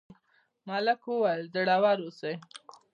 [0.67, 2.33] ملک وویل زړور اوسئ.